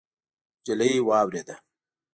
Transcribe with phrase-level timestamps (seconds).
[0.59, 1.55] نجلۍ واورېده.